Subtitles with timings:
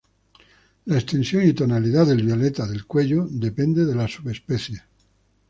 [0.87, 4.81] La extensión y tonalidad del violeta del cuello depende de las subespecies.